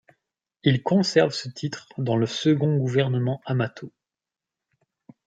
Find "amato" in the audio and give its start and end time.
3.45-3.93